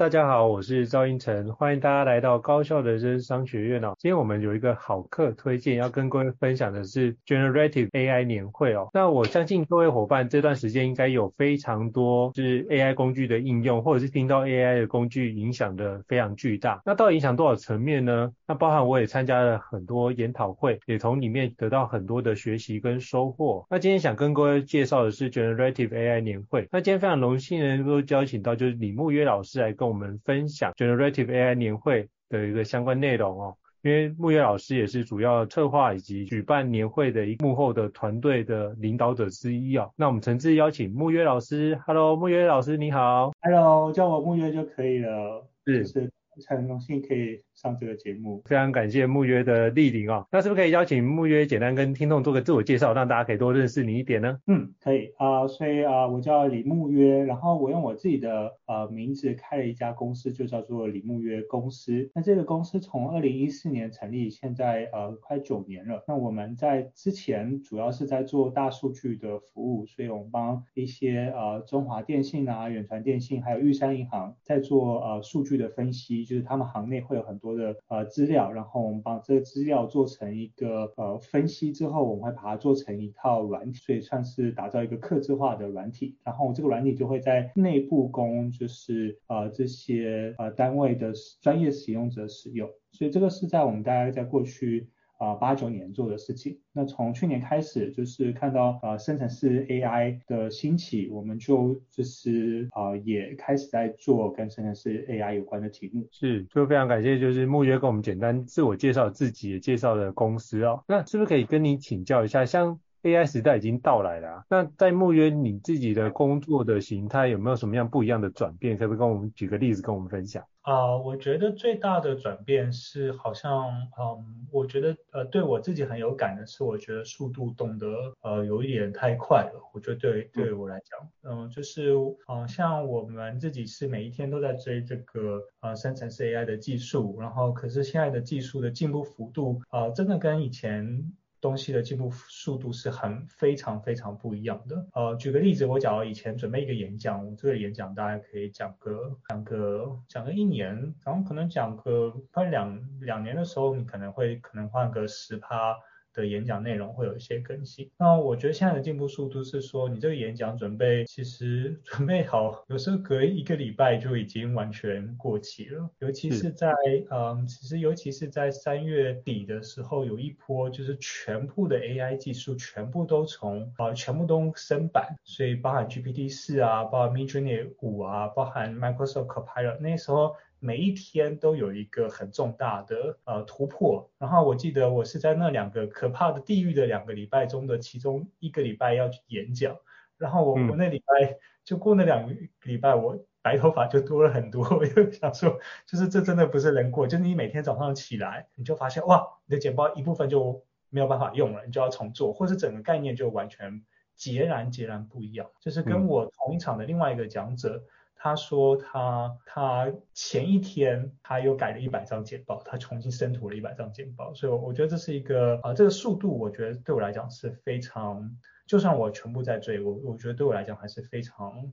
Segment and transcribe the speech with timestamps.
[0.00, 3.92] 大家好，我是赵英成，欢迎大家来到高校人生商学院哦。
[3.98, 8.88] 今天我们有一个好课推荐，要跟各位分享的是 Generative AI 年会哦。
[8.94, 16.80] 那我相信各位伙伴这段时间应该有非常多是 AI 工具的应用，或者是听到 AI 的工具影响的非常巨大。
[16.86, 18.32] 那到底影响多少层面呢？
[18.46, 23.66] 那包含我也参加了很多研讨会，也从里面得到很多的学习跟收获。
[23.68, 26.66] 那今天想跟各位介绍的是 Generative AI 年会。
[26.72, 39.90] 那今天非常荣幸能够邀请到就是李木约老师来跟我们分享 Generative AI 年会的一个相关内容哦，因为木月老师也是主要策划以及举办年会的一幕后的团队的领导者之一哦。
[39.96, 46.12] 那我们诚挚邀请木月老师，Hello，慕约老师你好，Hello，叫我木月就可以了，是是，
[46.48, 47.42] 很荣幸可以。
[47.60, 50.26] 上这个节目，非常感谢慕约的莅临哦。
[50.32, 54.38] 那是不是可以邀请慕约简单跟听众做个自我介绍，让大家可以多认识你一点呢？
[54.46, 55.48] 嗯，可以啊、呃。
[55.48, 62.10] 所以啊、呃，我叫李慕约，然后我用我自己的呃名字开了一家公司，就叫做李慕约公司。
[62.14, 66.04] 那这个公司从二零一四年成立，现在呃快九年了。
[66.06, 94.88] 那我们在之前主要是在做大数据的服务，所以我们帮一些呃中华电信啊、远传电信还有玉山银行在做呃数据的分析，就是他们行内会有很多的呃资料，然后我们把这个资料做成一个呃分析之后，我们会把它做成一套软体，所以算是打造一个客制化的软体，然后这个软体就会在内部供就是呃这些呃单位的专业使用者使用，所以这个是在我们大概在过去。
[95.20, 96.58] 啊，八九年做的事情。
[96.72, 106.08] 那从去年开始，就是看到啊，生成式 AI 的兴起，我们就就是啊，也开始在做跟生成式 AI 有关的题目。
[106.10, 110.82] 是，就非常感谢，就是慕约跟我们简单自我介绍自己，也介绍了公司哦。
[110.88, 118.76] 那是不是可以跟你请教一下，像 AI 时代已经到来了啊，那在慕约你自己的工作的形态有没有什么样不一样的转变？
[118.76, 120.44] 可不可以跟我们举个例子跟我们分享？
[120.62, 127.86] 啊、uh，我觉得最大的转变是，好像，嗯，我觉得，呃，对我自己很有感的是，我觉得速度动得，
[128.20, 129.70] 呃，有一点太快了。
[129.72, 131.94] 我觉得对对我来讲，嗯，就是，
[132.28, 141.10] 嗯，像我们自己是每一天都在追这个，呃，生成式 AI 的技术，然后可是现在的技术的进步幅度，啊、呃，真的跟以前。
[141.40, 144.86] 东西的进步速度是很非常非常不一样的。
[144.92, 155.76] 呃，举个例子，我假如以前准备一个演讲，我这个演讲大概可以讲个讲个讲个一年，然后可能讲个快两两年的时候，你可能会可能换个十趴。
[156.20, 157.90] 的演讲内容会有一些更新。
[157.98, 165.90] 那我觉得现在的进步速度是说，你这个演讲准备其实 准备好，有时候隔一个礼拜就已经完全过期了。
[165.98, 166.72] 尤其是在
[167.10, 180.36] 嗯，其实尤其是在三月底的时候，有一波就是全部的 AI 技术全部都从啊、呃、全部都升版，所以包含 GPT 四啊，包含 Midjourney 五啊，包含 Microsoft Copilot，那时候。
[180.62, 189.74] 每一天都有一个很重大的呃突破，然后我记得我是在那两个可怕的地狱的两个礼拜中的其中一个礼拜要去演讲，
[190.18, 203.82] 然后我我那礼拜就过那两个礼拜，我白头发就多了很多，我就想说，就是这真的不是人过，就是你每天早上起来你就发现哇，你的简报一部分就没有办法用了，你就要重做，或是整个概念就完全
[204.14, 207.82] 截然截然不一样，就是跟我同一场的另外一个讲者。
[208.22, 218.36] 他说他他前一天他又改了一百张简报，他重新生图了一百张简报，所以我觉得这是一个啊、这个速度我觉得对我来讲是非常，
[218.66, 221.72] 就算我全部在追，我我觉得对我来讲还是非常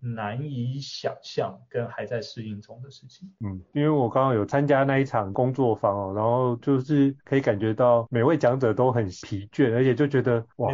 [0.00, 3.30] 难以想象跟还在适应中的事情。
[3.40, 10.72] 嗯，因为我刚刚有参加那一场工作坊哦，然后就是可以感觉到每位讲者都很疲倦，而且就觉得哇，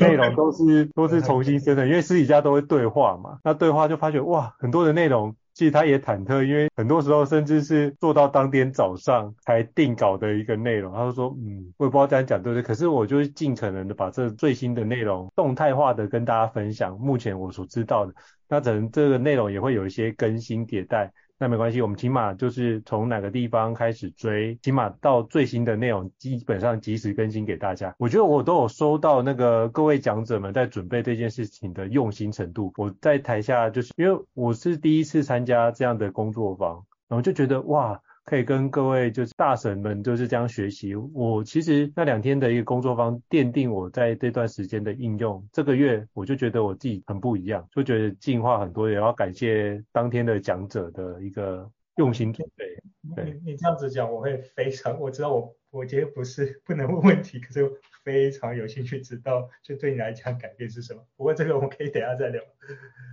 [0.00, 5.34] 内容都是都是重新生的，因为私底下都会对话嘛，那对话就发觉哇，很多的内容。
[5.56, 10.92] 其实他也忐忑，因为很多时候甚至是做到当天早上才定稿的一个内容。
[10.92, 17.00] 他就说，嗯，我也不知道这样讲对不对，可是我就是尽可能的把这最新的内容动态化的跟大家分享。
[17.00, 18.12] 目前我所知道的，
[18.50, 21.10] 那可能这个内容也会有一些更新迭代。
[21.38, 27.94] 那没关系，我们起码就是从哪个地方开始追，起码到最新的内容基本上及时更新给大家。
[27.98, 32.72] 我觉得我都有收到那个各位讲者们在准备这件事情的用心程度。
[32.76, 38.00] 我在台下就是因为我是第一次参加这样的工作坊，然后就觉得哇。
[38.26, 40.94] 可以跟各位就是大神们就是这样学习。
[40.96, 45.42] 我其实那两天的一个工作方奠定我在这段时间的应用。
[45.52, 52.64] 这个月我就觉得我自己很不一样，就觉得进化很多，也要感谢当天的讲者的一个用心准备。
[53.14, 57.70] 对，你你这样子讲，我会非常，我知道我我今天不是不能问问题，可是。
[58.06, 61.02] 非常有兴趣知道，就对你来讲改变是什么？
[61.16, 62.40] 不过这个我们可以等一下再聊。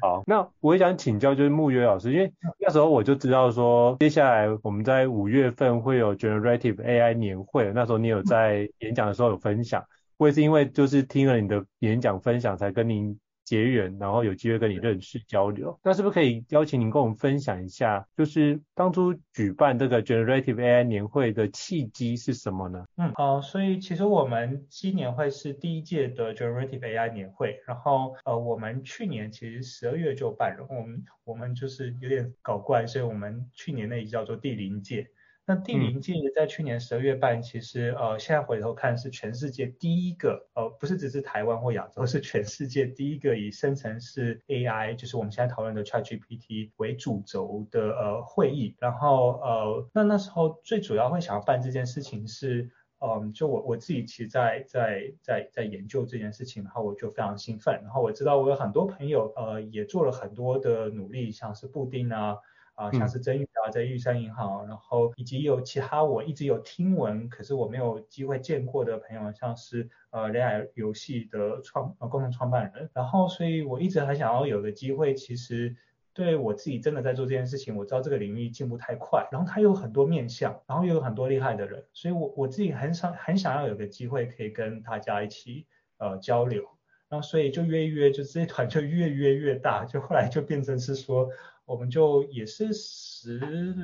[0.04, 9.84] 好，那我也想请教，就是慕约老师，因为那时候我就知道说，接下来我们在五月份会有 Generative AI 年会，那时候你有在演讲的时候有分享，
[10.18, 13.20] 我也是因为就是听了你的演讲分享才跟您。
[13.44, 22.86] 结缘，然后有机会跟你认识交流，那是不是可以邀请您跟我们分享一下，就是当初举办这个 Generative AI 年会的契机是什么呢？
[22.98, 35.08] 嗯，好、呃，所以其实我们今年会是第一届的 Generative AI 年会，然后呃，我们去年其实十二月就办了，我们我们就是有点搞怪，所以我们去年那一叫做第零届。
[35.46, 48.74] 那地名界在去年十二月半，其实呃现在回头看是全世界第一个，呃不是只是台湾或亚洲， 是全世界第一个以生成式 AI，就是我们现在讨论的 ChatGPT 为主轴的呃会议。
[48.80, 52.70] 然后呃那那时候最主要会想要办这件事情是，
[53.00, 57.82] 嗯、呃、就我我自己其实在在在在研究这件事情，然后我就非常兴奋。
[57.84, 62.38] 然后我知道我有很多朋友呃也做了很多的努力，像是布丁啊。
[62.76, 75.76] 啊，像是真玉啊，在玉山银行，然后以及有其他我一直有听闻，可是我没有机会见过的朋友，像是呃恋爱游戏的创呃共同创办人，然后所以我一直很想要有个机会，其实
[76.14, 85.68] 对我自己真的在做这件事情，我知道这个领域进步太快，然后它有很多面向，然后又有很多厉害的人，所以我我自己很想很想要有个机会可以跟大家一起
[86.00, 86.64] 呃交流，
[87.08, 91.30] 然后所以就约一约，就这一团就越约越大，就后来就变成是说。
[91.66, 93.40] 我们就也是十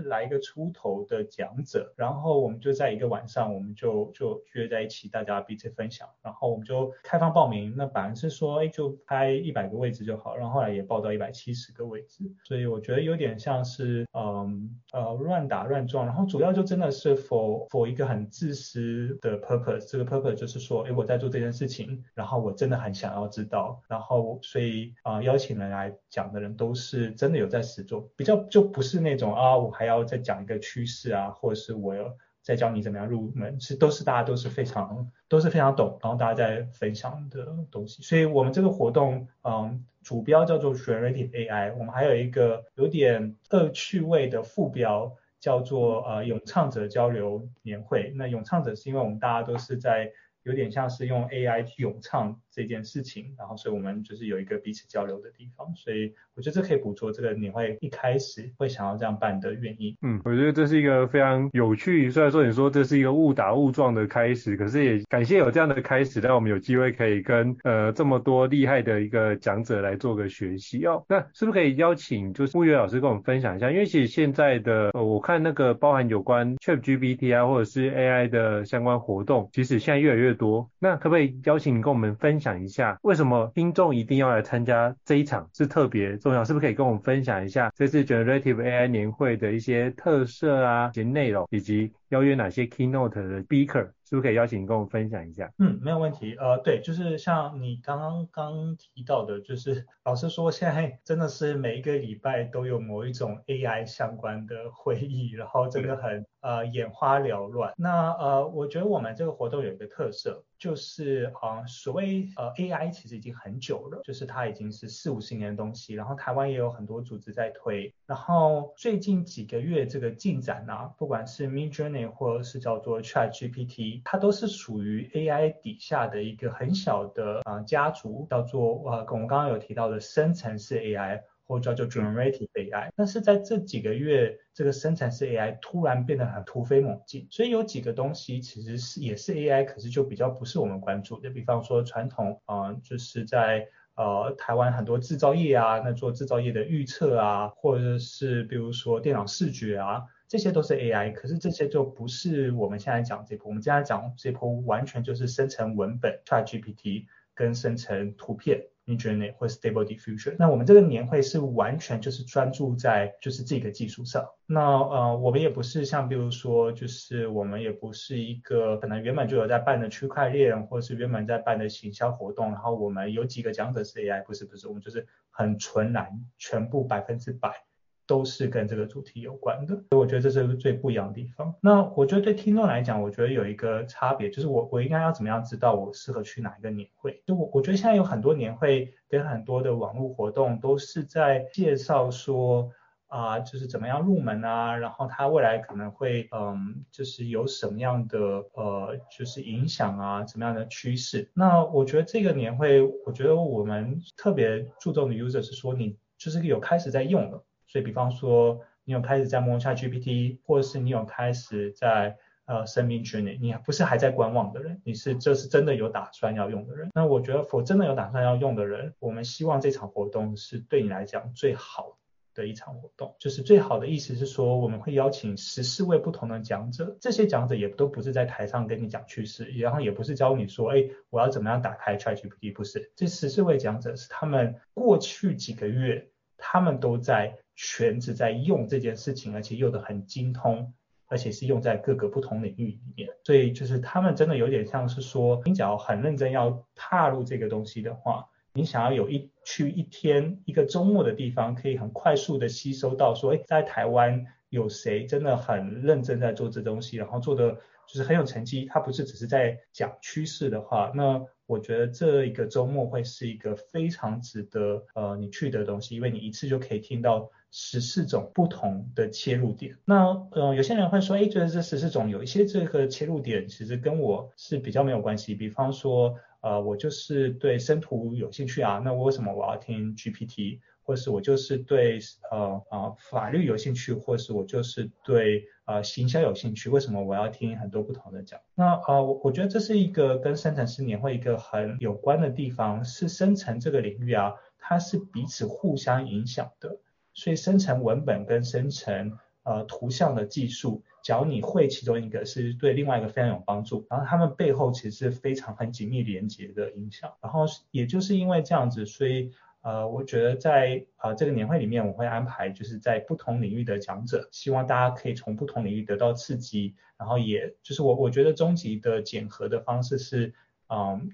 [0.05, 7.73] 来个出头的讲者，然后我们就在一个晚上，我们就就约在一起，大家彼此分享，然后我们就开放报名。
[7.77, 27.63] 那本来是说，哎，就开一百个位置就好，然后后来也报到一百七十个位置，所以我觉得有点像是，嗯呃乱打乱撞，然后主要就真的是 for for 一个很自私的 purpose，这个 purpose 就是说，哎，我在做这件事情，然后我真的很想要知道，然后所以啊、呃、邀请人来讲的人都是真的有在。
[27.69, 38.01] 始做比较就不是那种啊，我还要再讲一个趋势啊，或者是我要再教你怎么样入门，是都是大家都是非常都是非常懂，然后大家在分享的东西。
[38.01, 48.13] 所以我们这个活动，嗯，主标叫做 Generative AI，我们还有一个有点恶趣味的副标叫做呃咏唱者交流年会。
[48.15, 50.11] 那咏唱者是因为我们大家都是在
[50.43, 59.95] 有点像是用 AI 去咏唱这件事情，然后所以我们就是有一个彼此交流的地方，所以我觉得这可以捕捉这个你会一开始会想要这样办的原因。
[60.01, 71.01] 嗯，我觉得这是一个非常有趣，虽然说你说这是一个误打误撞的开始，可是也感谢有这样的开始，让我们有机会可以跟呃这么多厉害的一个讲者来做个学习哦。
[71.07, 73.71] 那是不是可以邀请就是慕月老师跟我们分享一下？
[73.71, 80.69] 因为其实现在的我看那个包含有关 ChatGPT 啊或者是 AI 的相关活动，其实现在越来越多。
[80.77, 82.48] 那可不可以邀请你跟我们分享？
[82.49, 86.43] 讲一下为什么听众一定要来参加这一场是特别重要？
[86.43, 93.91] 是不是可以跟我们分享一下这次 Generative AI 年会的一些特色啊、一些内容，以及邀约哪些 Keynote 的 Speaker？
[94.09, 95.53] 是不是可以邀请你跟我们分享一下？
[95.59, 96.35] 嗯，没有问题。
[96.35, 107.71] 呃，对，就是像你刚刚刚提到的，就是 老实说，现在真的是每一个礼拜都有某一种 AI 相关的会议，然后真的很呃眼花缭乱。
[107.77, 117.93] 那呃，我觉得我们这个活动有一个特色，就是啊、呃，所谓呃 AI 其实已经很久了，就是它已经是四五十年的东西，然后台湾也有很多组织在推。
[118.07, 124.01] 然后最近几个月这个进展啊，不管是 Midjourney 或者是叫做 ChatGPT。
[124.03, 132.89] 它都是属于 AI 底下的一个很小的啊、家族，叫做呃我们刚刚有提到的生成式 AI，或者叫做 generative AI。
[132.95, 141.29] 但是在这几个月，这个生成式 AI 突然变得很突飞猛进，所以有几个东西其实是也是 AI，可是就比较不是我们关注的。
[141.29, 150.03] 比方说传统，嗯、呃，就是在呃台湾很多制造业啊，那做制造业的预测啊，或者是比如说电脑视觉啊。
[150.29, 153.47] 这些都是 AI，可是这些就不是我们现在讲这波。
[153.47, 160.35] 我们现在讲这波完全就是生成文本 ChatGPT 跟生成图片 Midjourney 或 Stable Diffusion。
[160.37, 164.23] 那我们这个年会是完全就是专注在就是这个技术上。
[164.45, 177.65] 那呃，我们也不是像比如说，就是我们也不是一个可能原本就有在办的区块链，或者是原本在办的行销活动，然后我们有几个讲者是 AI，不是不是，我们就是很纯然，全部百分之百。
[178.09, 181.53] 都是跟这个主题有关的，所以我觉得这是最不一样的地方。
[181.61, 187.21] 那我觉得对听众来讲，我觉得有一个差别，就是我我应该要怎么样知道我适合去哪一个年会？
[187.27, 192.71] 就我我觉得现在有很多年会跟很多的网络活动都是在介绍说
[193.11, 198.19] 啊、就是怎么样入门啊，然后它未来可能会嗯，就是有什么样的
[198.53, 201.31] 呃，就是影响啊，怎么样的趋势。
[201.33, 207.43] 那我觉得这个年会，我觉得我们特别注重的 user 是说你就是有开始在用了。
[207.69, 216.89] 所以，比方说，你有开始在摸 ChatGPT，或者是你有开始在呃生命群里，你不是还在观望的人，你是这是真的有打算要用的人。
[216.95, 221.99] 那我觉得，否真的有打算要用的人，我们希望这场活动是对你来讲最好
[222.33, 223.15] 的一场活动。
[223.19, 232.91] 就是最好的意思是说，我们会邀请十四位不同的讲者，这些讲者也都不是在台上跟你讲趋势，然后也不是教你说，哎，我要怎么样打开 ChatGPT，不是。
[232.95, 237.37] 这十四位讲者是他们过去几个月，他们都在。
[237.61, 240.73] 全职在用这件事情，而且用得很精通，
[241.07, 257.51] 而且是用在各个不同领域里面，所以就是他们真的有点像是说，你只要很认真要踏入这个东西的话，你想要有一去一天一个周末的地方，可以很快速的吸收到说，诶，在台湾有谁真的很认真在做这东西，然后做的
[257.87, 261.25] 就是很有成绩，他不是只是在讲趋势的话，那。
[261.49, 269.75] 我觉得这一个周末会是一个非常值得呃你去的东西，因为你一次就可以听到十四种不同的切入点。
[269.83, 275.33] 那呃有些人会说，哎，觉得这十四种有一些这个切入点其实跟我是比较没有关系。
[275.33, 280.59] 比方说，呃我就是对生图有兴趣啊，那为什么我要听 GPT？
[280.83, 281.99] 或是我就是对
[282.31, 288.39] 呃呃法律有兴趣，或是我就是对呃行销有兴趣，为什么我要听很多不同的讲？
[288.55, 296.79] 那呃我我觉得这是一个跟生成式年会一个很有关的地方，是生成这个领域啊，它是彼此互相影响的。
[297.13, 303.85] 所以生成文本跟生成呃图像的技术，只要你会其中一个，是对另外一个非常有帮助。
[303.91, 307.13] 然后他们背后其实是非常很紧密连接的影响。
[307.21, 309.31] 然后也就是因为这样子，所以。
[309.61, 320.33] 呃，我觉得在呃这个年会里面，我会安排就是在不同领域的讲者，希望大家可以从不同领域得到刺激，然后也就是我我觉得终极的检核的方式是，
[320.69, 321.09] 嗯，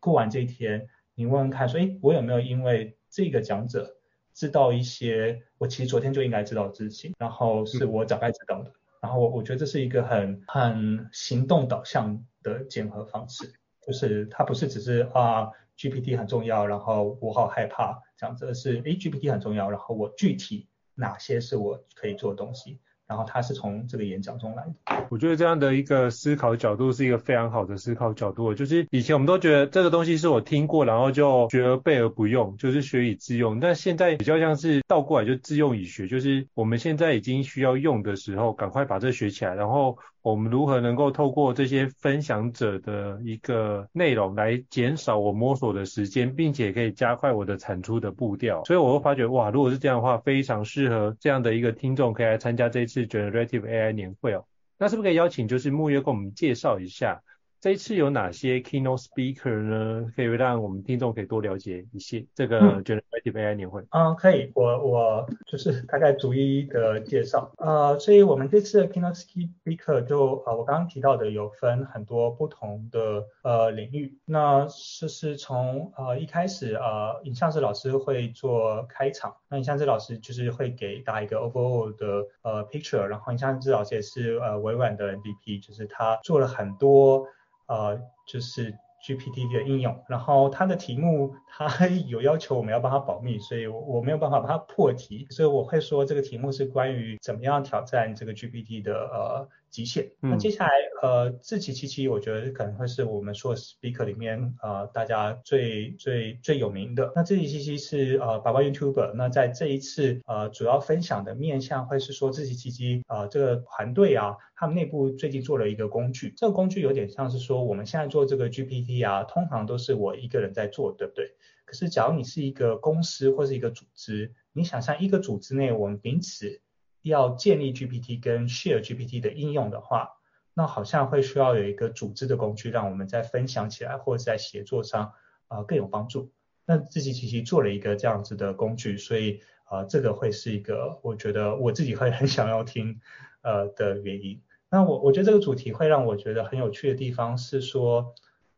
[0.00, 3.96] 过完这一天，你问问看说，诶，我有没有因为这个讲者
[4.32, 13.52] 知道一些我其实昨天就应该知道的事情，然后是我早该知道的，然后我我觉得这是一个很很行动导向的检核方式，
[13.86, 15.50] 就是它不是只是啊。
[15.80, 22.78] GPT 很重要，然后我好害怕讲这样子，而是诶 GPT 很重要，然后我具体哪些是我可以做的东西。
[23.06, 25.06] 然后他是从这个演讲中来的。
[25.10, 28.54] 我觉得这样的一个思考角度是一个非常好的思考角度。
[28.54, 33.58] 就是以前我们都觉得这个东西是我听过，然后就学而备而不用，就是学以致用。
[33.58, 39.56] 但现在比较像是倒过来，就致用以学，就是我们现在已经需要用的时候，赶快把这学起来。
[39.56, 48.62] 然后我们如何能够透过这些分享者的一个内容来减少我摸索的时间，并且可以加快我的产出的步调。
[48.64, 53.06] 所以我会发觉，哇，如果是这样的话，非常适合这样的一个听众可以来参加这一次。
[53.06, 54.44] Generative AI 年会哦，
[54.78, 57.22] 那是不是可以邀请就是木月跟我们介绍一下？
[57.60, 60.10] 这一次有哪些 keynote speaker 呢？
[60.16, 63.84] 可以让我们听众可以多了解一些这个 Generative AI 年会。
[63.90, 67.52] 嗯，可以，我我就是大概逐一的介绍。
[67.58, 74.16] 呃，所以我们这次的 keynote speaker 就呃我刚刚提到的有分很多不同的呃领域。
[74.24, 74.66] 那
[74.98, 87.26] 就是从呃一开始呃尹相志老师会做开场，那尹相志老师就是会给大家一个 overall 的呃 picture，然后尹相志老师也是呃微软的 MVP，就是他做了很多。
[87.70, 87.96] 呃，
[88.26, 88.74] 就是
[89.06, 100.10] GPT 的应用，然后它的题目，它 有要求我们要帮它保密，所以我我没有办法帮它破题，所以我会说这个题目是关于怎么样挑战这个 GPT 的呃极限。
[100.20, 100.70] 那接下来
[101.02, 107.12] 呃，自奇七七，我觉得可能会是我们说的 speaker 里面呃大家最最最有名的。
[107.14, 121.32] 那志祺七七是呃爸爸 YouTuber，那在这一次呃主要分享的面向会是说自奇七七呃这个团队啊，他们内部最近做了一个工具，这个工具有点像是说我们现在做这个 GPT 啊，通常都是我一个人在做，对不对？
[121.64, 126.60] 可是假如你是一个公司或是一个组织，你想象一个组织内我们彼此
[127.02, 130.10] 要建立 GPT 跟 share GPT 的应用的话，
[130.54, 135.12] 那好像会需要有一个组织的工具，让我们在分享起来或者在协作上
[135.48, 136.32] 啊、更有帮助。
[136.66, 143.00] 那自己其实做了一个这样子的工具，所以啊、这个会是一个我觉得我自己会很想要听
[143.42, 144.42] 呃的原因。
[144.68, 148.14] 那我我觉得这个主题会让我觉得很有趣的地方是说，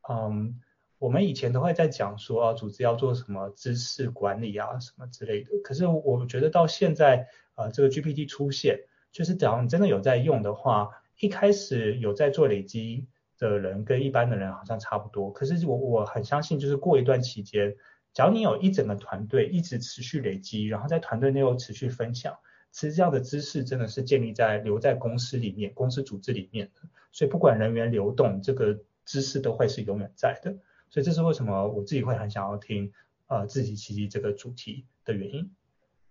[0.09, 0.61] 嗯，
[1.02, 7.28] 我们以前都会在讲说啊，组织要做什么知识管理啊什么之类的，可是我觉得到现在。
[7.54, 8.80] 啊、这个 GPT 出现，
[9.12, 10.88] 就是假如你真的有在用的话，
[11.21, 13.06] 一开始有在做累积
[13.38, 15.30] 的人跟一般的人好像差不多。
[15.30, 17.76] 可是我我很相信，就是过一段期间，
[18.14, 22.38] 只要你有一整个团队一直持续累积，然后在团队内又持续分享，
[22.71, 26.88] 其实这样的知识真的是建立在留在公司里面、公司组织里面的。
[27.12, 30.56] 所以不管人员流动，这个知识都会是永远在的。
[30.93, 32.93] 所以这是为什么我自己会很想要听
[33.27, 35.51] 呃自己奇迹这个主题的原因。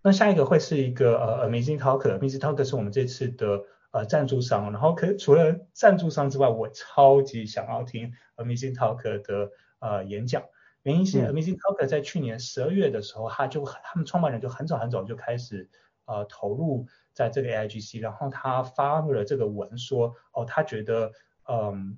[0.02, 3.62] 那下一个会是一个呃 Amazing Talker，Amazing Talker 是我们这次的
[3.92, 10.42] 呃赞助商，然后可除了赞助商之外，我超级想要听 Amazing Talker 的呃演讲，
[10.82, 15.70] 原因是 Amazing Talker 在去年十二月的时候，他就他们创办人就很早很早就开始
[16.06, 21.12] 呃投入在这个 AIGC，然后他发布了这个文说，哦他觉得
[21.46, 21.96] 嗯哦、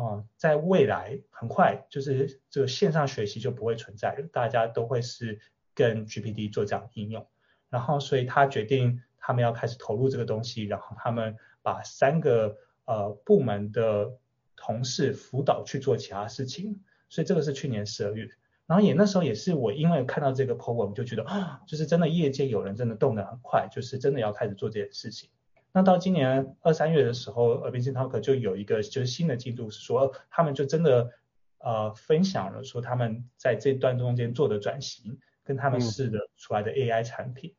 [0.00, 5.40] 呃、在未来很快就是这个线上学习就不会存在了，大家都会是。
[5.72, 7.26] 跟 GPT 做这样应用，
[7.70, 14.18] 然后所以他决定他们要开始投入这个东西，然后他们把三个呃部门的
[14.56, 18.28] 同事辅导去做其他事情，所以这个是去年十二月，
[18.66, 25.30] 然后也那时候也是我因为看到这个 po 文，我就觉得啊，就是真的业界有人真的动得很快，就是真的要开始做这件事情。
[25.72, 31.10] 那到今年二三月的时候，Amazing Talker 就有一个就是新的进度是说，他们就真的
[31.58, 35.18] 呃分享了说他们在这段中间做的转型。
[35.42, 37.56] 跟他们试的出来的 AI 产品，嗯、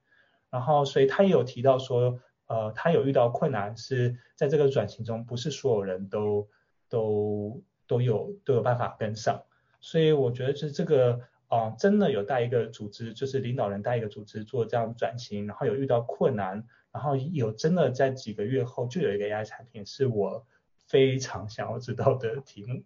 [0.52, 6.47] 然后所以他也有提到说，呃，他有遇到困难是在这个转型中，不是所有人都
[6.88, 9.43] 都都有都有办法跟上，
[9.82, 20.45] 所以我觉得就是这个啊、呃，真的有带一个组织，就是领导人带一个组织做这样转型，然后有遇到困难，然后有真的在几个月后就有一个 AI 产品，是我
[20.88, 22.84] 非常想要知道的题目。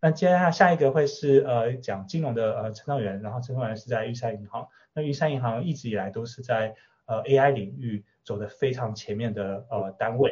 [0.00, 6.74] 那接下来下一个会是呃讲金融的呃陈兆元，然后陈兆元是在玉山银行，那玉山银行一直以来都是在
[7.06, 10.30] 呃 AI 领域走的非常前面的呃单位，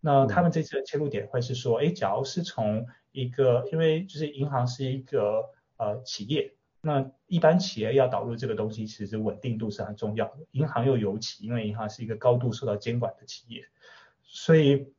[0.00, 6.53] 那他们这次的切入点会是说，哎，假如是从一个，因为就是银行是一个呃企业，
[6.84, 13.64] 那一般企业要导入这个东西，其实稳定度是很重要的，银行又尤其，因为银行是一个高度受到监管的企业，
[14.22, 14.92] 所以。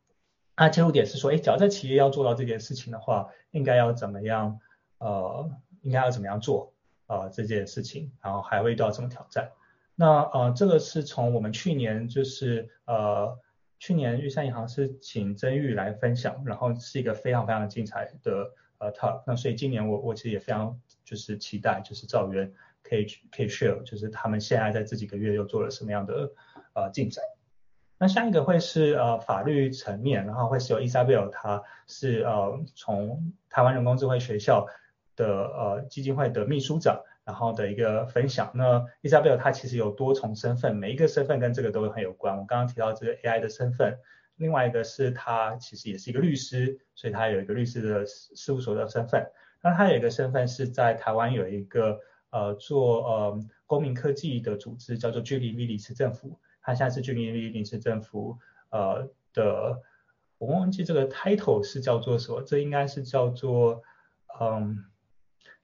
[0.58, 4.62] 它切入点是说，哎，假如在企业要做到这件事情的话，应该要怎么样？
[5.00, 6.74] 呃，应该要怎么样做？
[7.08, 9.52] 呃，这件事情，然后还会遇到什么挑战？
[9.95, 13.38] 那呃，这个是从我们去年就是呃，
[13.80, 19.24] 去年玉山银行是请曾玉来分享，然后是一个非常非常精彩的呃 talk。
[19.28, 22.51] 那所以今年我我其实也非常就是期待，就是赵源
[22.83, 26.31] 可以可以 share，就是他们现在在这几个月又做了什么样的
[26.73, 27.23] 呃进展。
[27.97, 34.67] 那下一个会是呃法律层面，然后会是由 Isabel，她是呃从台湾人工智慧学校
[35.15, 38.51] 的呃基金会的秘书长，然后的一个分享。
[38.53, 42.37] 那 Isabel 她其实有多重身份，每一个身份跟这个都很有关。
[42.37, 43.97] 我刚刚提到这个 AI 的身份，
[44.35, 49.25] 另外一个是他其实也是一个律师，所以他有一个律师的事务所的身份。
[49.65, 51.99] 那他有一个身份是在台湾有一个
[52.30, 56.39] 呃做呃公民科技的组织，叫做 G0V 里斯政府。
[56.62, 58.38] 他现在是 G0V 里斯政府
[58.69, 59.82] 呃的，
[60.38, 63.82] 我忘记这个 title 是叫做什么，这应该是叫做
[64.39, 64.86] 嗯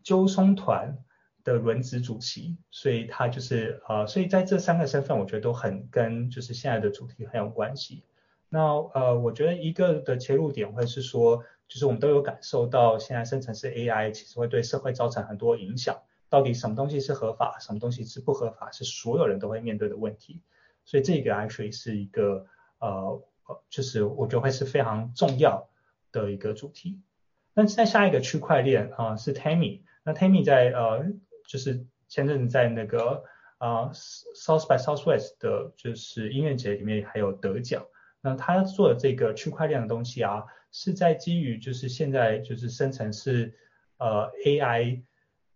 [0.01, 0.97] 纠松团
[1.43, 8.03] 的轮值主席，所以他就是呃，所以在这三个身份，我觉得都很跟就是现在的主题很有关系。
[8.49, 8.61] 那
[8.95, 20.41] 呃，我觉得一个的切入点会是说，就是我们都有感受到现在生成式 AI 其实会对社会造成很多影响，到底什么东西是合法，什么东西是不合法，是所有人都会面对的问题。
[20.83, 22.45] 所以这个 actually 是一个
[22.79, 23.23] 呃，
[23.69, 25.69] 就是我觉得会是非常重要
[26.11, 26.99] 的一个主题。
[27.53, 31.05] 那在下一个区块链啊、是 Tammy，那 Tammy 在呃
[31.47, 33.23] 就是前阵子在那个
[33.59, 37.85] 呃 South by Southwest 的就是音乐节里面还有得奖。
[38.21, 43.53] 那他做的这个区块链的东西啊，是在基于就是现在就是生成式
[43.97, 45.01] 呃 AI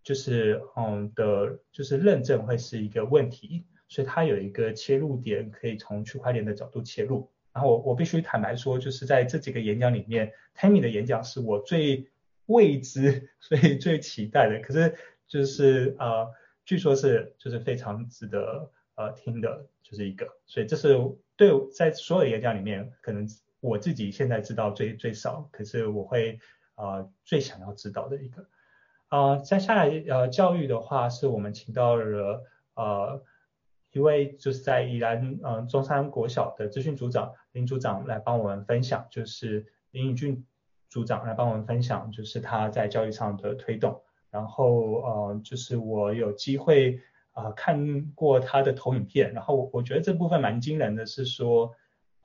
[0.02, 7.30] 就是嗯的，就是认证会是一个问题，所以它有一个切入点可以从区块链的角度切入。
[7.52, 12.06] 然后我我必须坦白说，就是在这几个演讲里面，Tammy 的演讲是我最
[12.46, 14.60] 未知，所以最期待的。
[14.60, 14.94] 可是
[15.26, 16.30] 就是呃，
[16.64, 20.26] 据说是就是非常值得呃听的，就是一个。
[20.46, 20.98] 所以这是
[21.36, 23.26] 对在所有演讲里面，可能
[23.60, 26.40] 我自己现在知道最最少，可是我会
[26.74, 28.48] 呃最想要知道的一个。
[29.10, 32.42] 呃，接下来呃教育的话，是我们请到了
[32.74, 33.22] 呃。
[33.92, 40.44] 一位就是在宜兰呃中山国小的资讯组长林组长来帮我们分享，就是林宇俊
[40.90, 44.02] 组长来帮我们分享，就是他在教育上的推动。
[44.30, 47.00] 然后呃就是我有机会
[47.36, 51.74] 啊、看过他的投影片，然后我觉得这部分蛮惊人的是说，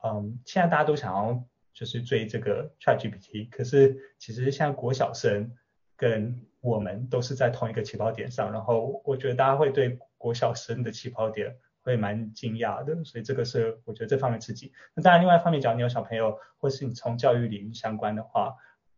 [0.02, 5.52] 嗯、现在大家都想要就是追这个 ChatGPT，可是其实像国小生
[5.96, 9.98] 跟我们都是在同一个起跑点上，然后我觉得大家会对。
[10.22, 14.72] 国小生的起跑点会蛮惊讶的，所以这个是我觉得这方面刺激。
[14.94, 18.54] 那当然，另外一方面，只要你有小朋友，或是你从教育领域相关的话，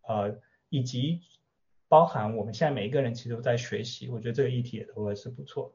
[0.06, 1.22] 呃，以及
[1.88, 5.74] 包含我们现在每一个人其实都在学习，我觉得这个议题也都会是不错。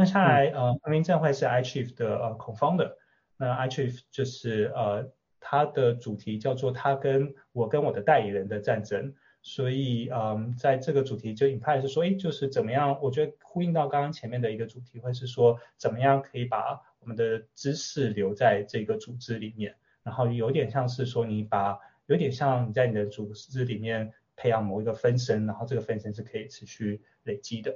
[0.00, 2.92] 那下来，呃，彭明正会是 iChief 的呃 co-founder，
[3.36, 9.12] 那 iChief 就是呃他的主题叫做他跟我跟我的代理人的战争。
[9.42, 12.96] 所以，嗯，在这个主题就 imply 是说，哎，就是怎么样？
[13.02, 27.74] 我觉得呼应到刚刚前面的一个主题，会是说，怎么样可以把我们的知识留在这个组织里面，然后有点像是说，你把有点像你在你的组织里面培养某一个分身，然后这个分身是可以持续累积的。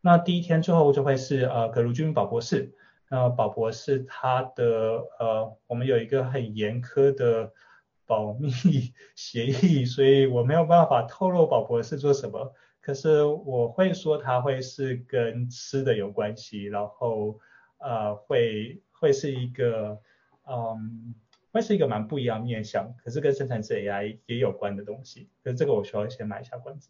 [0.00, 2.74] 那第一天最后就会是呃葛如君宝博士，
[3.08, 7.52] 那宝博士他的呃，我们有一个很严苛的。
[8.06, 8.50] 保密
[9.14, 12.52] 协议，所以我没有办法透露宝博士做什么。
[12.80, 17.38] 可是我会说他会是跟吃的有关系，然后
[17.78, 20.00] 呃会会是一个
[20.44, 21.14] 嗯
[21.52, 25.28] 会是一个蛮不一样面向，可是跟生成式 AI 也有关的东西。
[25.44, 26.88] 可是这个我需要先卖一下关子。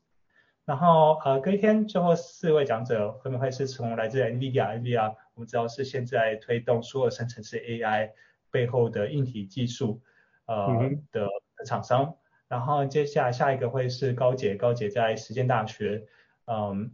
[0.71, 8.13] 然后呃隔一天最后四位讲者会不会是从来自 NVIDIA？NVIDIA 我们知道是现在推动所有生成式 AI
[8.53, 10.01] 背后的硬体技术。
[10.47, 10.67] 呃
[11.13, 12.15] 的的厂商，
[12.49, 16.07] 然后接下来下一个会是高姐，高姐在实践大学，
[16.47, 16.93] 嗯，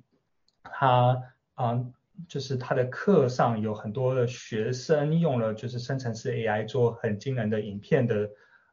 [0.63, 1.23] 他
[1.57, 1.93] 嗯
[2.29, 8.31] 就是他的课上有很多的学生用了就是生成式 AI 做很惊人的影片的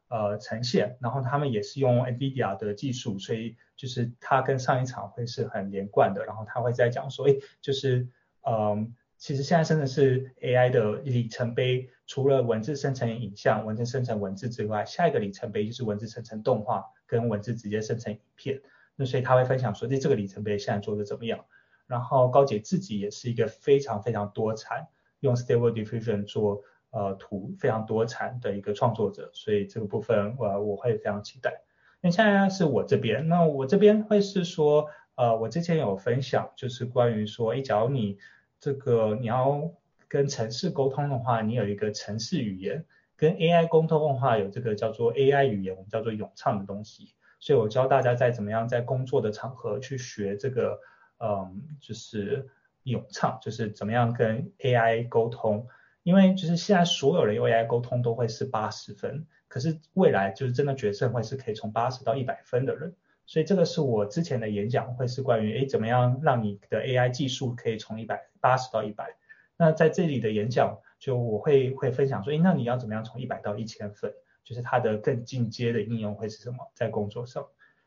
[0.08, 8.08] 呃呈现，然后他们也是用 NVIDIA 的技术，所以就是他跟上一场会是很连贯的，然后他会在讲说，诶，就是
[8.42, 8.94] 嗯。
[9.16, 18.60] 其实现在生成是 AI 的里程碑，除了文字生成影像、文字生成文字之外，下一个里程碑就是文字生成动画跟文字直接生成影片。
[18.96, 21.46] 那所以他会分享说，这这个里程碑现在做的怎么样？
[21.86, 24.88] 然后高姐自己也是一个非常非常多产，
[25.20, 26.62] 用 Stable Diffusion 做
[26.94, 31.62] 呃图非常多产的一个创作者，所以这个部分我我会非常期待。
[32.00, 38.18] 那现在是我这边，那我这边会是说，呃，我之前有分享，就是关于说，诶，假如你
[38.60, 39.72] 这个你要
[40.06, 42.84] 跟城市沟通的话，你有一个城市语言；
[43.16, 47.14] 跟 AI 沟通的话，有这个叫做 AI 语言，我们叫做咏唱的东西。
[47.40, 50.78] 所以我教大家在怎么样在工作的场合去学这个，
[51.18, 52.48] 嗯，就是
[52.82, 55.66] 咏唱，就是怎么样跟 AI 沟通。
[56.04, 62.94] 因为就是现在所有的用 AI 沟通都会是八十分，可是未来就是真的决胜会是可以从八十到一百分的人。
[63.26, 69.16] 所以这个是我之前的演讲，会是关于诶怎么样让你的 AI 技术可以从一百八十到一百。
[69.56, 74.12] 那在这里的演讲，就我会会分享说，诶那你要怎么样从一百到一千分？
[74.44, 76.70] 就是它的更进阶的应用会是什么？
[76.74, 77.46] 在工作上。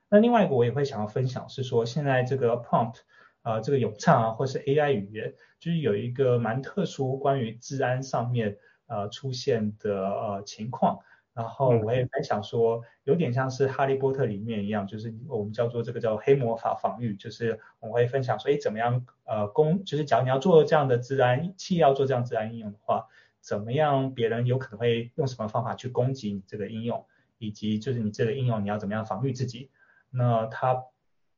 [0.10, 3.02] 那另外一个我也会想要分享是说，现在这个 prompt
[3.44, 11.00] 啊、呃，这个咏唱啊，或是 AI 语言，就是有一个蛮特殊关于治安上面呃出现的呃情况。
[11.34, 23.06] 然后我也在想说，有点像是哈利波特里面一样，就是我们叫做这个叫黑魔法防御，就是我会分享说，哎，怎么样呃攻，就是假如你要做这样的治安，企业要做这样治安应用的话，
[23.40, 27.06] 怎么样别人有可能会用什么方法去攻击你这个应用，
[27.38, 29.70] 以及就是你这个应用你要怎么样防御自己，
[30.10, 30.86] 那它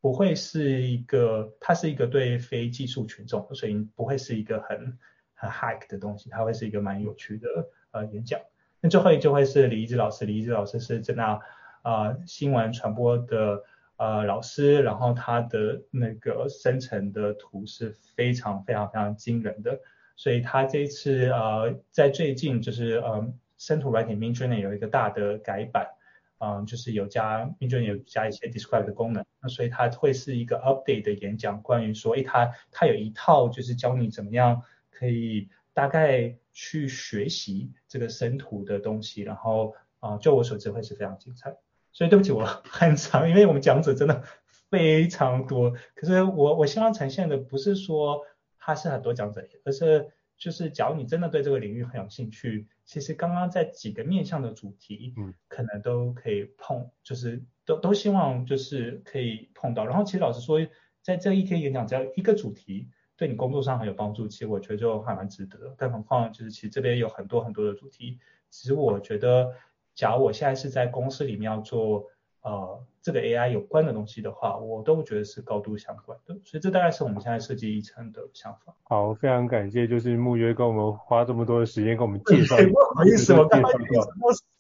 [0.02, 4.98] 不会是一个，它是一个对非技术群众，所以不会是一个很
[5.34, 7.48] 很 hack 的东西，它会是一个蛮有趣的
[7.92, 8.40] 呃演讲。
[8.82, 11.40] 那最后就会是李怡之老师，李怡之老师是在那
[11.82, 13.64] 啊新闻传播的
[13.98, 19.80] 呃老师，然后他的那个生成的图是非常非常非常惊人的，
[20.16, 25.90] 所以他这一次呃在最近就是呃生图软体 Midjourney 有一个大的改版，
[26.40, 41.58] 嗯，就是有加 m i d j o n 有加一些 describe 的功能，那所以它会是一个 update 的演讲，关于说，诶，它它有一套就是教你怎么样可以大概去学习这个生图的东西，然后啊、嗯，就我所知会是非常精彩。
[41.92, 44.24] 所以对不起，我 很长，因为我们讲者真的
[44.70, 48.26] 非常多，可是我我希望呈现的不是说
[48.58, 50.10] 它是很多讲者，而是。
[50.40, 59.86] 就是，假如你真的对这个领域很有兴趣，其实刚刚在几个面向的主题，嗯，可能都可以碰，就是都都希望就是可以碰到。
[59.86, 60.66] 然后其实老实说，
[61.02, 65.76] 在这一天演讲，只要一个主题对你工作上很有帮助，其实我觉得就还蛮值得。
[65.78, 68.18] 更何况就是其实这边有很多很多的主题，
[68.50, 69.54] 其实我觉得，
[69.94, 72.08] 假如我现在是在公司里面要做。
[72.42, 78.74] 呃，这个 AI 有关的东西的话，我都觉得是高度相关的，所以这大概是我们现在设计议程的想法。
[78.84, 82.56] 好，非常感谢，就是木约跟我们花这么多的时间跟我们介绍。
[82.56, 83.72] 不好意思，我刚刚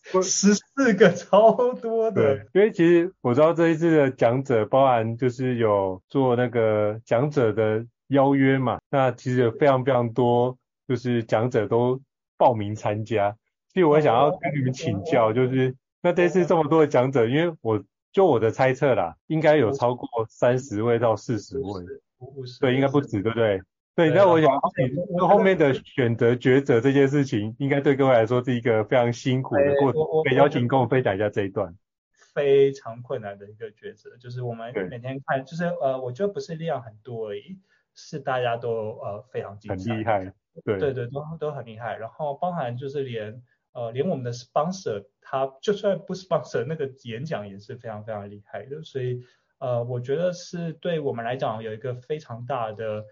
[0.04, 2.22] 说十四个，超多的。
[2.36, 12.02] 对，因为其实我知道这一次的讲者，包含就是有做那个讲者的邀约嘛，那其实有非常非常多，就是讲者都
[12.38, 13.38] 报名参加。
[13.74, 15.76] 所以我想要跟你们请教，就是。
[16.04, 21.84] 那这次这么多的讲者，因为我就我的猜测啦，应该有超过三十位到四十位，
[22.62, 23.62] 对，应该不止，对不对？
[23.96, 24.50] 对，那我想，
[25.18, 30.02] 就后面的选择抉择这件事情，应该对各位来说是一个非常辛苦的过程。
[30.24, 31.76] 可以邀请跟我分享一下这一段。
[32.34, 37.60] 非常困难的一个抉择，就是我们每天看，就是呃，我觉得不是量很多而已，
[37.94, 40.34] 是大家都呃非常精彩，很厉害，
[40.64, 43.44] 对对对，都都很厉害，然后包含就是连。
[43.80, 48.84] 呃，连我们的 sponsor，他就算不 sponsor，那个演讲也是非常非常厉害的。
[48.84, 49.24] 所以，
[49.58, 53.06] 呃，我觉得是对我们来讲有一个非常大的，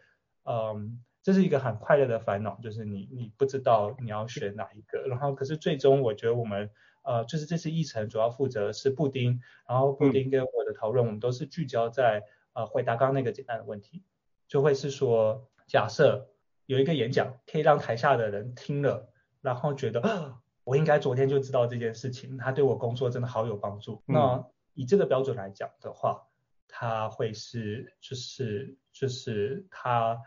[0.43, 0.81] 嗯、呃，
[1.23, 5.07] 这是一个很快乐的烦恼，就是你你不知道你要选哪一个。
[5.07, 6.69] 然后，可是最终我觉得我们，
[7.03, 14.03] 呃，就是这次议程主要负责的是布丁，然后布丁跟我的讨论，嗯、我们都是聚焦在呃回答刚刚那个简单的问题，
[14.49, 16.27] 就会是说，假设
[16.65, 19.07] 有一个演讲可以让台下的人听了，
[19.41, 20.41] 然后觉得。
[20.67, 24.03] 我应该昨天就知道这件事情，他对我工作真的好有帮助。
[24.05, 26.27] 嗯、那以这个标准来讲的话，
[26.67, 30.19] 他会是就是就是他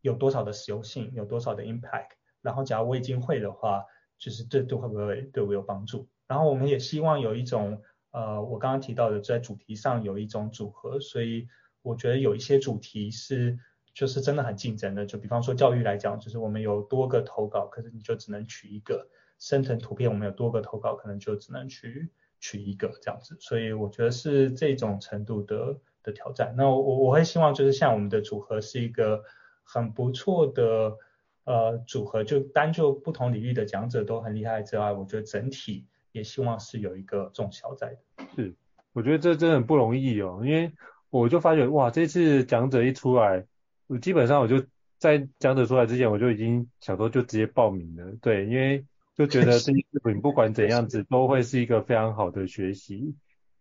[0.00, 2.08] 有多少的实用性，有多少的 impact。
[2.42, 3.84] 然后假如我已经会的话，
[4.18, 6.08] 就是这都会不会对我有帮助？
[6.26, 7.80] 然后我们也希望有一种
[8.10, 10.98] 呃，我刚刚提到的在主题上有一种组合。
[10.98, 11.46] 所以
[11.82, 13.60] 我觉得有一些主题是
[13.94, 19.08] 就是真的很竞争的，就比方说教育来讲，就是我们有多个投稿，可是你就只能取一个。
[19.38, 22.08] 生成图片，我们有多个投稿，可能就只能去
[22.40, 26.54] 取一个这样子，所以我觉得是这种程度的的挑战。
[26.56, 29.24] 那我我会希望就是像我们的组合是一个
[29.62, 30.96] 很不错的
[31.44, 38.24] 呃组合，就单就不同领域的讲者都很厉害之外，我觉得整体也希望是有一个重小在的。
[38.36, 38.54] 是，
[38.92, 40.72] 我觉得这真的很不容易哦，因为
[41.10, 43.46] 我就发觉哇，这次讲者一出来，
[43.86, 44.64] 我基本上我就
[44.98, 48.84] 在讲者出来之前，我就已经想说就直接报名了，对，因为。
[49.16, 53.14] 就觉得这 些视频不管怎样子都会是一个非常好的学习，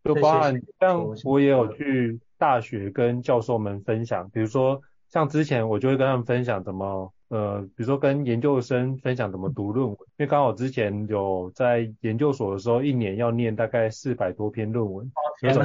[0.03, 15.11] 就包含像我也有去大学跟教授们分享，比如说像之前我就会跟他们分享怎么呃，比如说跟研究生分享怎么读论文，因为刚好之前有在研究所的时候，一年要念大概四百多篇论文，
[15.41, 15.63] 那种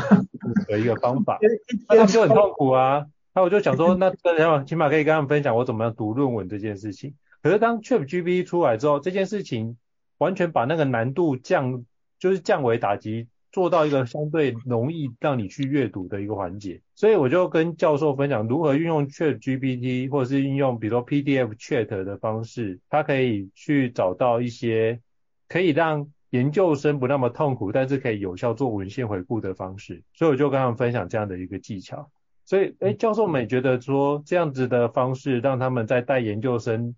[0.67, 1.39] 的一个方法，
[1.89, 7.15] 那他们就很痛苦啊，那我就想说， 那这样起码可以跟他们分享我怎么样读论文这件事情。
[7.49, 9.79] 可是当 ChatGPT 出来之后，这件事情
[10.19, 11.83] 完全把那个难度降，
[12.19, 16.83] 就是降维打击，做到一个相对容易让你去阅读的一个环节。
[16.95, 25.01] 所以我就跟教授分享如何运用 ChatGPT，或者是运用比如说 PDF Chat 的方式，它可以去找到一些
[25.49, 30.03] 可以让研究生不那么痛苦，但是可以有效做文献回顾的方式。
[30.13, 32.11] 所以我就跟他们分享这样的一个技巧。
[32.45, 36.95] 所以，哎，教授们也觉得说这样子的方式让他们在带研究生。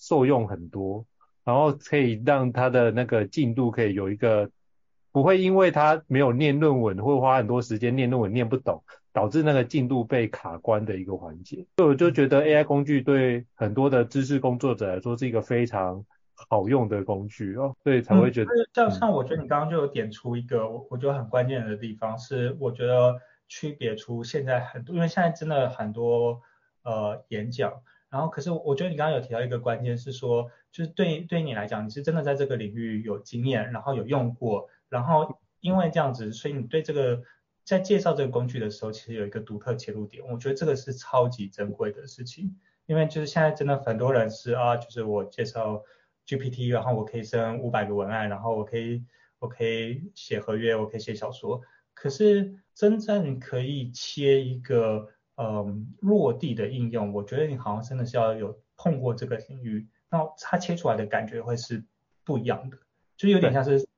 [0.00, 1.04] 受用很多，
[1.44, 4.50] 然后可以让他的那个进度可以有一个，
[5.12, 8.82] 不会因为他没有念论文，会花很多时间念论文念不懂，
[9.12, 11.66] 导致那个进度被卡关的一个环节。
[11.76, 16.02] 所以我就觉得 AI 工具对很多的知识工作者来说是一个非常
[16.48, 18.50] 好用的工具哦，所以才会觉得。
[18.52, 26.40] 嗯、像像我觉得你刚刚就有点出一个我我觉得很关键的地方是，我觉得区别出现在很多，因为现在真的很多
[26.84, 27.70] 呃演讲。
[28.10, 37.22] 然后，可是我觉得你刚刚有提到一个关键是说，就是对对你来讲，你是真的在这个领域有经验，然后有用过，然后因为这样子，所以你对这个
[37.64, 40.24] 在介绍这个工具的时候，其实有一个独特切入点。
[40.26, 45.84] 我觉得这个是超级珍贵的事情，因为就是现在真的很多人是啊，就是我介绍
[46.26, 49.04] GPT，然后我可以生五百个文案，然后我可以
[49.38, 51.60] 我可以写合约，我可以写小说。
[51.94, 55.08] 可是真正可以切一个
[55.40, 61.82] 嗯落地的应用，我觉得你好像真的是要有碰过这个领域，那它切出来的感觉会是
[62.24, 62.76] 不一样的，
[63.16, 63.88] 就有点像是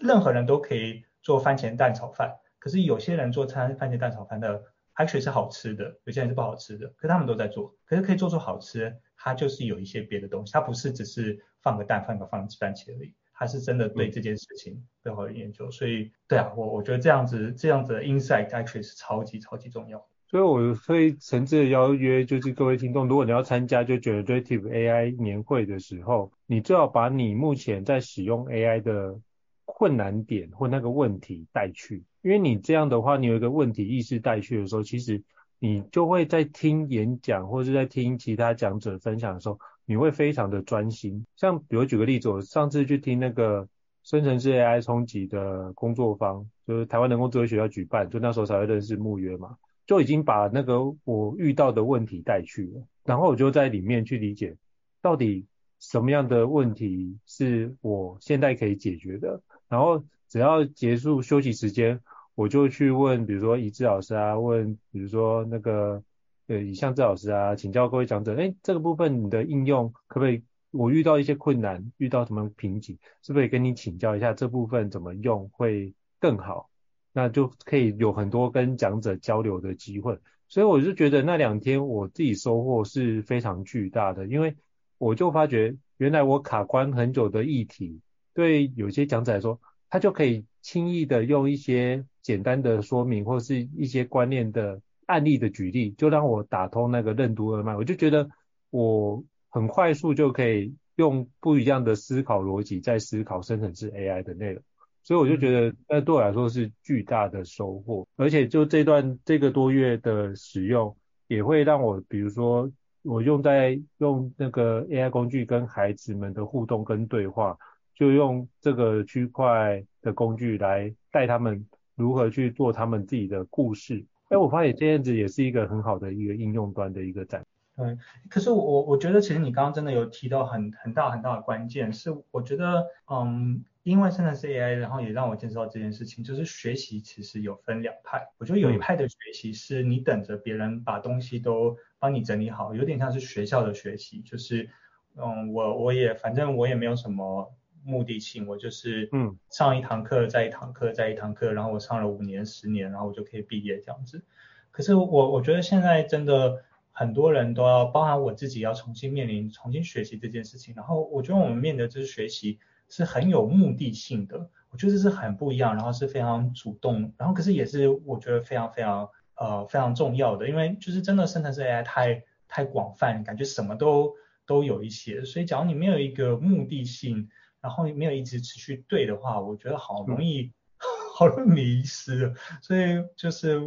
[0.00, 4.62] 任何人都可以做番茄蛋炒饭，可是有些人做餐番茄蛋炒饭的。
[4.94, 29.20] actually 是好吃的，有些人是不好吃的，可是他们都在做，可是可以做出好吃，它就是有一些别的东西，它不是只是放个蛋，放个放番茄而已，它是真的对这件事情背后的研究，嗯、所以对啊，我我觉得这样子这样子的 insight actually 是超级超级重要，所以我会诚挚的邀约，就是各位听众，如果你要参加就 Generative AI 年会的时候，你最好把你目前在使用 AI 的
[29.66, 32.02] 困难点或那个问题带去。
[32.22, 35.22] 因为你这样的话，你有一个问题意识带去的时候，其实
[35.58, 41.26] 你就会在听演讲或者是在听其他讲者分享的时候，你会非常的专心。
[41.36, 43.68] 像比如举个例子，我上次去听那个
[44.02, 54.56] 生成式 AI 冲击的工作坊，就是台湾人工智能学校举办，就那时候才会认识木约嘛，就已经把那个我遇到的问题带去了，然后我就在里面去理解
[55.00, 55.46] 到底
[55.80, 62.00] 什么样的问题是我现在可以解决的，然后只要结束休息时间。
[62.34, 66.02] 我就去问，比如说一志老师啊，问比如说那个
[66.46, 70.42] 呃李相志老师啊，请教各位讲者，哎，这个部分你的应用可不可以？
[70.70, 76.70] 我遇到一些困难，遇到什么瓶颈，是不是可以跟你请教一下这部分怎么用会更好？
[77.12, 80.18] 那就可以有很多跟讲者交流的机会。
[80.48, 84.56] 所以我就觉得那两天我自己收获是非常巨大的，因为
[84.98, 88.00] 我就发觉原来我卡关很久的议题，
[88.34, 92.04] 对有些讲者来说，他就可以轻易的用一些。
[92.22, 97.74] 简单的说明或是一些观念的案例的举例，就让我打通那个任督二脉。
[97.74, 98.30] 我就觉得
[98.70, 104.62] 我很快速就可以用不一样的思考逻辑在思考生成式 AI 的内容，
[105.02, 108.06] 所以我就觉得那对我来说是巨大的收获。
[108.16, 112.70] 而且就这段这个多月的使用，也会让我比如说
[113.02, 117.56] 我用在用那个 AI 工具跟孩子们的互动跟对话，
[117.94, 121.66] 就用这个区块的工具来带他们。
[121.94, 124.02] 如何去做他们自己的故事？
[124.30, 127.44] 哎，我发现这样子也是一个很好的一个应用端的一个展。
[127.76, 127.98] 对，
[128.30, 138.26] 可是我我觉得其实你刚刚真的有提到很很大很大的关键，是我觉得，嗯，因为现在是 AI，然后也让我见识到这件事情，就是学习其实有分两派。
[138.38, 144.70] 我觉得有一派的学习是你等着别人把东西都帮你整理好，有点像是学校的学习，就是，
[145.16, 147.54] 嗯，我我也反正我也没有什么。
[147.84, 154.24] 目的性，我就是嗯上一堂课，再一堂课，再一堂课，然后我上了五年、十年，然后我就可以毕业这样子。
[154.70, 160.72] 可是我我觉得现在真的很多人都要，包含我自己，要重新面临、重新学习这件事情。
[160.76, 162.60] 然后我觉得我们面对的这学习
[162.92, 164.38] 是很有目的性的，
[164.70, 174.12] 我觉得这是很不一样，然后是非常主动，然后可是也是我觉得非常非常呃非常重要的，因为就是真的生成式 AI 太太广泛，感觉什么都
[174.44, 177.28] 都有一些，所以假如你没有一个目的性。
[177.62, 180.82] 然后没有一直持续对的话，我觉得好容易，嗯、
[181.14, 182.34] 好容易迷失。
[182.60, 183.60] 所以就是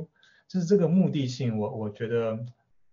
[0.50, 2.38] 就是这个目的性，我我觉得，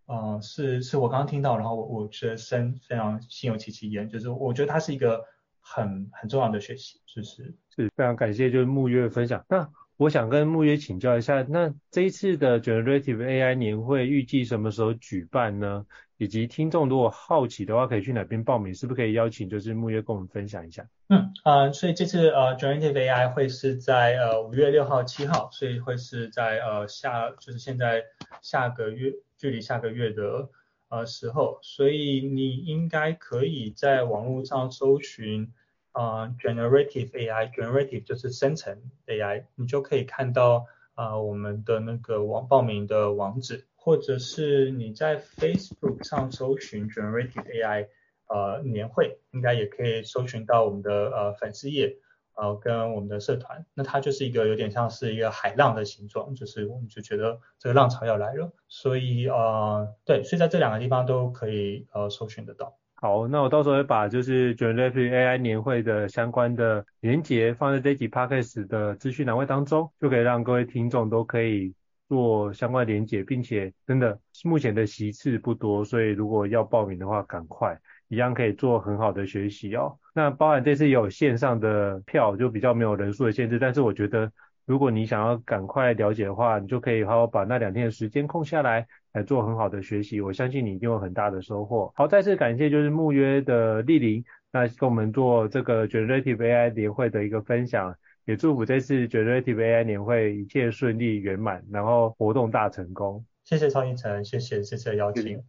[0.07, 5.25] 呃，是是我刚刚听到，然后我我觉得深非常心有戚戚焉，就是我觉得它是一个
[5.63, 9.45] 很很重要的学习，就是是非常感谢就是慕约的分享。
[9.49, 15.87] 那我想跟慕约请教一下，那这一次的 Generative AI 年会预计什么时候举办呢？
[16.19, 18.73] 以及听众如果好奇的话，可以去哪边报名？
[18.75, 20.87] 是不是可以邀请就是慕约跟我们分享一下？
[21.09, 28.05] 嗯呃，所以这次呃 Generative AI 会是在呃五月六号七号，所以会是在呃下就是现在
[28.41, 30.49] 下个月距离下个月的
[30.93, 35.53] 呃时候，所以你应该可以在网络上搜寻
[35.93, 43.67] 呃 Generative AI，Generative 就是生成 AI，你就可以看到呃我们的那个网报名的网址。
[43.85, 47.89] 或者是你在 Facebook 上搜寻 Generative AI
[48.29, 51.97] 呃年会，应该也可以搜寻到我们的呃粉丝页，
[52.37, 62.77] 呃跟我们的社团，那它就是一个有点像是一个海浪的形状，就是我们就觉得这个浪潮要来了，所以呃对，所以在这两个地方都可以呃搜寻得到。
[62.95, 71.75] 好，那我到时候会把就是 Generative AI 年会的相关的连结放在这集 Podcast 的资讯栏位当中，就可以让各位听众都可以。
[72.09, 77.81] 做相关连结，并且真的目前的席次不多，所以如果要报名的话，赶快
[78.13, 79.97] 一样可以做很好的学习哦。
[80.15, 84.31] 那包含这次也有线上的票，就比较没有人数的限制，但是我觉得
[84.67, 91.91] 如果你想要赶快了解的话，你就可以好好把那两天的时间空下来，来做很好的学习，我相信你一定有很大的收获。
[91.97, 94.23] 好，再次感谢就是慕约的莅临。
[94.53, 97.97] 那跟我们做这个 Generative AI 年会的一个分享，
[98.27, 103.25] 也祝福这次 Generative AI 年会一切顺利圆满，然后活动大成功。
[103.45, 105.43] 谢谢赵胤丞，谢谢这次的邀请。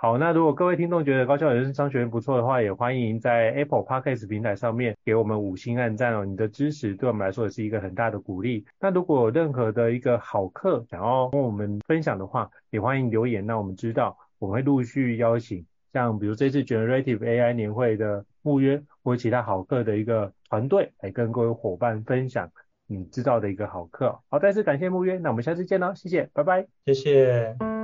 [0.00, 6.24] 好，那如果各位听众觉得高效人生商学院不错的话，也欢迎在 Apple Podcast 平台上面给我们五星按赞哦。
[6.24, 8.64] 你的支持对我们来说也是一个很大的鼓励。
[8.78, 22.48] 那如果有任何的一个好课想要跟我们分享的话，也欢迎留言，让我们知道，我们会陆续邀请，像比如这次 Generative AI 年会的募约或其他好课的一个团队来跟各位伙伴分享
[22.86, 24.16] 你知道的一个好课。
[24.28, 27.77] 好，再次感谢募约，那我们下次见喽，谢谢，拜拜，谢谢。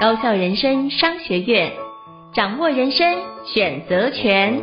[0.00, 1.74] 高校人生商学院，
[2.32, 4.62] 掌握人生选择权。